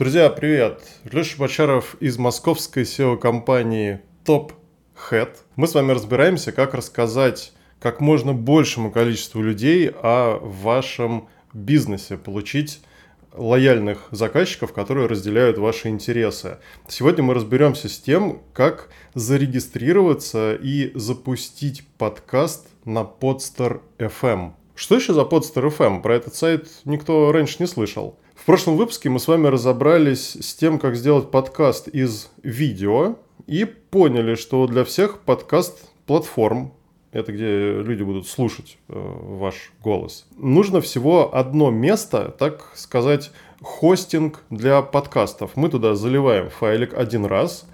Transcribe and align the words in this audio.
Друзья, 0.00 0.30
привет! 0.30 0.80
Леша 1.04 1.36
Бочаров 1.36 1.94
из 2.00 2.16
московской 2.16 2.84
SEO-компании 2.84 4.00
Top 4.24 4.52
Head. 5.10 5.28
Мы 5.56 5.66
с 5.66 5.74
вами 5.74 5.92
разбираемся, 5.92 6.52
как 6.52 6.72
рассказать 6.72 7.52
как 7.78 8.00
можно 8.00 8.32
большему 8.32 8.90
количеству 8.90 9.42
людей 9.42 9.90
о 9.90 10.38
вашем 10.38 11.28
бизнесе, 11.52 12.16
получить 12.16 12.80
лояльных 13.34 14.08
заказчиков, 14.10 14.72
которые 14.72 15.06
разделяют 15.06 15.58
ваши 15.58 15.88
интересы. 15.88 16.56
Сегодня 16.88 17.22
мы 17.22 17.34
разберемся 17.34 17.90
с 17.90 17.98
тем, 17.98 18.40
как 18.54 18.88
зарегистрироваться 19.12 20.54
и 20.54 20.92
запустить 20.94 21.86
подкаст 21.98 22.68
на 22.86 23.00
Podster 23.00 23.82
FM. 23.98 24.52
Что 24.80 24.94
еще 24.94 25.12
за 25.12 25.24
Podster 25.24 25.70
FM? 25.76 26.00
Про 26.00 26.14
этот 26.14 26.34
сайт 26.34 26.66
никто 26.86 27.32
раньше 27.32 27.56
не 27.58 27.66
слышал. 27.66 28.18
В 28.34 28.46
прошлом 28.46 28.78
выпуске 28.78 29.10
мы 29.10 29.20
с 29.20 29.28
вами 29.28 29.46
разобрались 29.46 30.38
с 30.40 30.54
тем, 30.54 30.78
как 30.78 30.96
сделать 30.96 31.30
подкаст 31.30 31.86
из 31.88 32.30
видео 32.42 33.16
и 33.46 33.66
поняли, 33.66 34.36
что 34.36 34.66
для 34.66 34.84
всех 34.84 35.18
подкаст-платформ, 35.18 36.72
это 37.12 37.30
где 37.30 37.72
люди 37.82 38.02
будут 38.02 38.26
слушать 38.26 38.78
э, 38.88 38.94
ваш 38.94 39.70
голос, 39.84 40.26
нужно 40.38 40.80
всего 40.80 41.36
одно 41.36 41.70
место, 41.70 42.34
так 42.38 42.72
сказать, 42.74 43.32
хостинг 43.60 44.42
для 44.48 44.80
подкастов. 44.80 45.56
Мы 45.56 45.68
туда 45.68 45.94
заливаем 45.94 46.48
файлик 46.48 46.94
один 46.94 47.26
раз, 47.26 47.68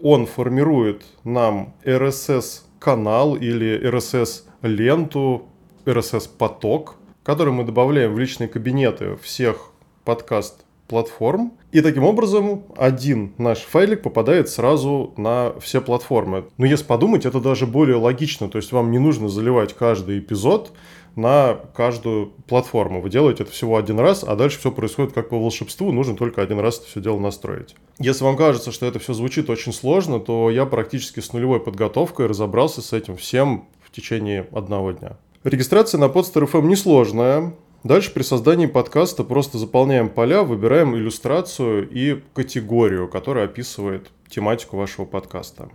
он 0.00 0.24
формирует 0.24 1.02
нам 1.22 1.74
RSS-канал 1.84 3.36
или 3.36 3.78
RSS-ленту, 3.90 5.50
RSS-поток, 5.86 6.96
который 7.22 7.52
мы 7.52 7.64
добавляем 7.64 8.12
в 8.12 8.18
личные 8.18 8.48
кабинеты 8.48 9.16
всех 9.22 9.70
подкаст 10.04 10.64
платформ. 10.88 11.52
И 11.72 11.80
таким 11.80 12.04
образом 12.04 12.64
один 12.76 13.32
наш 13.38 13.58
файлик 13.58 14.02
попадает 14.02 14.48
сразу 14.48 15.12
на 15.16 15.52
все 15.60 15.80
платформы. 15.80 16.44
Но 16.58 16.66
если 16.66 16.84
подумать, 16.84 17.26
это 17.26 17.40
даже 17.40 17.66
более 17.66 17.96
логично. 17.96 18.48
То 18.48 18.58
есть 18.58 18.72
вам 18.72 18.90
не 18.90 18.98
нужно 18.98 19.28
заливать 19.28 19.74
каждый 19.74 20.20
эпизод 20.20 20.72
на 21.16 21.58
каждую 21.74 22.26
платформу. 22.46 23.00
Вы 23.00 23.10
делаете 23.10 23.42
это 23.42 23.52
всего 23.52 23.78
один 23.78 23.98
раз, 23.98 24.22
а 24.22 24.36
дальше 24.36 24.58
все 24.58 24.70
происходит 24.70 25.14
как 25.14 25.30
по 25.30 25.38
волшебству, 25.38 25.90
нужно 25.90 26.14
только 26.14 26.42
один 26.42 26.60
раз 26.60 26.78
это 26.78 26.88
все 26.88 27.00
дело 27.00 27.18
настроить. 27.18 27.74
Если 27.98 28.22
вам 28.22 28.36
кажется, 28.36 28.70
что 28.70 28.84
это 28.84 28.98
все 28.98 29.14
звучит 29.14 29.48
очень 29.48 29.72
сложно, 29.72 30.20
то 30.20 30.50
я 30.50 30.66
практически 30.66 31.20
с 31.20 31.32
нулевой 31.32 31.60
подготовкой 31.60 32.26
разобрался 32.26 32.82
с 32.82 32.92
этим 32.92 33.16
всем 33.16 33.66
в 33.80 33.90
течение 33.90 34.46
одного 34.52 34.92
дня. 34.92 35.16
Регистрация 35.46 36.00
на 36.00 36.06
Podster 36.06 36.44
FM 36.50 36.66
несложная. 36.66 37.54
Дальше 37.84 38.12
при 38.12 38.24
создании 38.24 38.66
подкаста 38.66 39.22
просто 39.22 39.58
заполняем 39.58 40.08
поля, 40.08 40.42
выбираем 40.42 40.96
иллюстрацию 40.96 41.88
и 41.88 42.20
категорию, 42.34 43.06
которая 43.06 43.44
описывает 43.44 44.08
тематику 44.28 44.76
вашего 44.76 45.04
подкаста. 45.04 45.68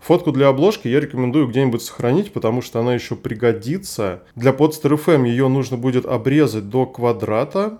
Фотку 0.00 0.32
для 0.32 0.48
обложки 0.48 0.88
я 0.88 0.98
рекомендую 0.98 1.46
где-нибудь 1.46 1.82
сохранить, 1.82 2.32
потому 2.32 2.62
что 2.62 2.80
она 2.80 2.94
еще 2.94 3.14
пригодится. 3.14 4.24
Для 4.34 4.50
Podster 4.50 5.00
FM 5.00 5.28
ее 5.28 5.46
нужно 5.46 5.76
будет 5.76 6.04
обрезать 6.04 6.68
до 6.68 6.84
квадрата. 6.84 7.78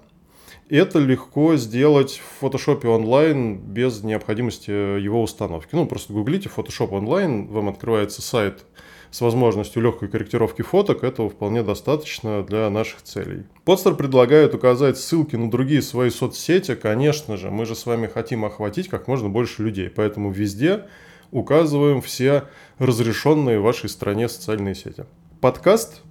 Это 0.69 1.01
легко 1.01 1.57
сделать 1.57 2.23
в 2.23 2.45
Photoshop 2.45 2.87
онлайн 2.87 3.59
без 3.59 4.05
необходимости 4.05 4.71
его 4.71 5.25
установки. 5.25 5.71
Ну, 5.73 5.87
просто 5.87 6.13
гуглите 6.13 6.49
Photoshop 6.57 6.91
онлайн, 6.91 7.49
вам 7.49 7.69
открывается 7.69 8.23
сайт 8.23 8.65
с 9.11 9.21
возможностью 9.21 9.83
легкой 9.83 10.09
корректировки 10.09 10.63
фоток, 10.63 11.05
этого 11.05 11.31
вполне 11.31 11.63
достаточно 11.63 12.43
для 12.43 12.69
наших 12.71 13.03
целей. 13.03 13.45
Подстер 13.65 13.95
предлагает 13.95 14.55
указать 14.55 14.99
ссылки 14.99 15.37
на 15.37 15.51
другие 15.51 15.83
свои 15.83 16.11
соцсети. 16.11 16.75
Конечно 16.75 17.37
же, 17.37 17.51
мы 17.51 17.67
же 17.67 17.75
с 17.75 17.87
вами 17.87 18.07
хотим 18.07 18.45
охватить 18.45 18.89
как 18.89 19.09
можно 19.09 19.29
больше 19.29 19.63
людей, 19.63 19.89
поэтому 19.89 20.31
везде 20.31 20.85
указываем 21.31 22.01
все 22.01 22.45
разрешенные 22.79 23.59
в 23.59 23.63
вашей 23.63 23.89
стране 23.89 24.29
социальные 24.29 24.75
сети. 24.75 25.05
Подкаст 25.41 26.03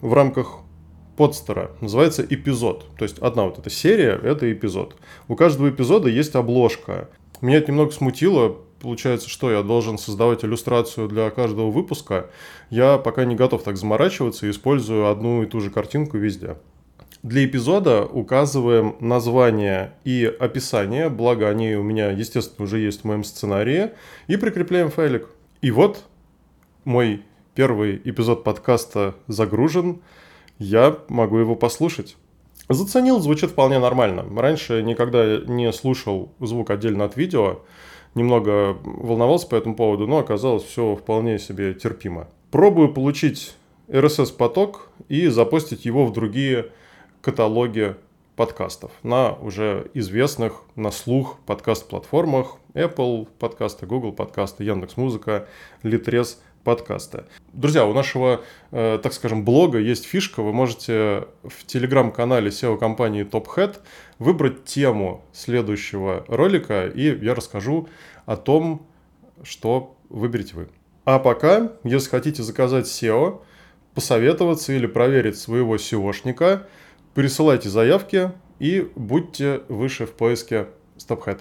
в 0.00 0.12
рамках 0.12 0.60
подстера 1.16 1.72
называется 1.80 2.24
эпизод. 2.28 2.86
То 2.96 3.04
есть 3.04 3.18
одна 3.18 3.44
вот 3.44 3.58
эта 3.58 3.68
серия– 3.68 4.18
это 4.22 4.50
эпизод. 4.50 4.96
У 5.28 5.36
каждого 5.36 5.68
эпизода 5.68 6.08
есть 6.08 6.34
обложка. 6.34 7.10
Меня 7.42 7.58
это 7.58 7.70
немного 7.72 7.92
смутило, 7.92 8.56
получается, 8.80 9.28
что 9.28 9.50
я 9.50 9.62
должен 9.62 9.98
создавать 9.98 10.44
иллюстрацию 10.44 11.08
для 11.08 11.30
каждого 11.30 11.70
выпуска, 11.70 12.30
я 12.70 12.98
пока 12.98 13.24
не 13.24 13.36
готов 13.36 13.62
так 13.62 13.76
заморачиваться 13.76 14.46
и 14.46 14.50
использую 14.50 15.08
одну 15.08 15.42
и 15.42 15.46
ту 15.46 15.60
же 15.60 15.70
картинку 15.70 16.18
везде. 16.18 16.56
Для 17.22 17.44
эпизода 17.44 18.06
указываем 18.06 18.96
название 19.00 19.92
и 20.04 20.24
описание, 20.24 21.10
благо 21.10 21.50
они 21.50 21.74
у 21.74 21.82
меня, 21.82 22.10
естественно, 22.10 22.64
уже 22.64 22.78
есть 22.78 23.02
в 23.02 23.04
моем 23.04 23.24
сценарии, 23.24 23.90
и 24.26 24.36
прикрепляем 24.36 24.90
файлик. 24.90 25.28
И 25.60 25.70
вот 25.70 26.04
мой 26.84 27.22
первый 27.54 28.00
эпизод 28.04 28.42
подкаста 28.42 29.16
загружен, 29.26 30.00
я 30.58 30.96
могу 31.08 31.36
его 31.36 31.56
послушать. 31.56 32.16
Заценил, 32.70 33.20
звучит 33.20 33.50
вполне 33.50 33.78
нормально. 33.78 34.24
Раньше 34.40 34.82
никогда 34.82 35.38
не 35.38 35.72
слушал 35.72 36.32
звук 36.38 36.70
отдельно 36.70 37.04
от 37.04 37.16
видео, 37.16 37.60
немного 38.14 38.76
волновался 38.84 39.46
по 39.46 39.54
этому 39.54 39.74
поводу, 39.76 40.06
но 40.06 40.18
оказалось 40.18 40.64
все 40.64 40.96
вполне 40.96 41.38
себе 41.38 41.74
терпимо. 41.74 42.28
Пробую 42.50 42.92
получить 42.92 43.54
RSS-поток 43.88 44.90
и 45.08 45.28
запостить 45.28 45.84
его 45.84 46.06
в 46.06 46.12
другие 46.12 46.70
каталоги 47.20 47.96
подкастов 48.36 48.90
на 49.02 49.34
уже 49.34 49.90
известных 49.94 50.62
на 50.74 50.90
слух 50.90 51.38
подкаст-платформах 51.46 52.56
Apple 52.74 53.28
подкасты, 53.38 53.86
Google 53.86 54.12
подкасты, 54.12 54.64
Яндекс.Музыка, 54.64 55.46
Litres 55.82 56.36
подкаста. 56.64 57.26
Друзья, 57.52 57.86
у 57.86 57.92
нашего, 57.92 58.42
э, 58.70 58.98
так 59.02 59.12
скажем, 59.12 59.44
блога 59.44 59.78
есть 59.78 60.04
фишка. 60.04 60.42
Вы 60.42 60.52
можете 60.52 61.26
в 61.42 61.64
телеграм-канале 61.66 62.50
SEO-компании 62.50 63.24
TopHead 63.24 63.78
выбрать 64.18 64.64
тему 64.64 65.24
следующего 65.32 66.24
ролика, 66.28 66.86
и 66.86 67.18
я 67.24 67.34
расскажу 67.34 67.88
о 68.26 68.36
том, 68.36 68.86
что 69.42 69.96
выберете 70.08 70.54
вы. 70.54 70.68
А 71.04 71.18
пока, 71.18 71.72
если 71.82 72.10
хотите 72.10 72.42
заказать 72.42 72.86
SEO, 72.86 73.40
посоветоваться 73.94 74.72
или 74.72 74.86
проверить 74.86 75.38
своего 75.38 75.76
SEOшника, 75.76 76.66
присылайте 77.14 77.68
заявки 77.68 78.32
и 78.58 78.88
будьте 78.94 79.62
выше 79.68 80.06
в 80.06 80.12
поиске 80.12 80.68
StopHead. 80.96 81.40